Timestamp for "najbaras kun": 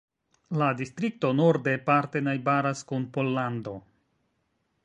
2.31-3.09